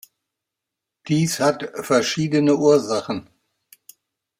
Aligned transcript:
Dies 1.07 1.39
hat 1.39 1.73
verschiedene 1.83 2.55
Ursachen. 2.55 3.29